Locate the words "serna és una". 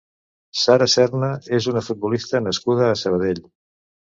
0.93-1.83